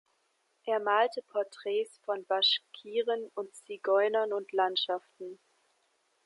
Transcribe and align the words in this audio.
Er 0.65 0.79
malte 0.79 1.21
Porträts 1.21 1.99
von 2.05 2.25
Baschkiren 2.25 3.29
und 3.35 3.53
Zigeunern 3.53 4.33
und 4.33 4.51
Landschaften. 4.51 5.37